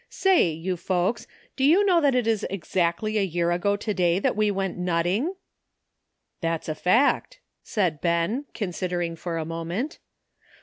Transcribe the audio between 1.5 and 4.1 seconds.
do you know that it is exactly a year ago to